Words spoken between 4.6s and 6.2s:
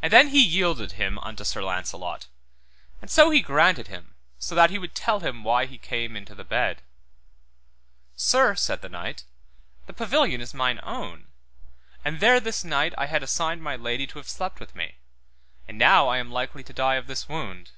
he would tell him why he came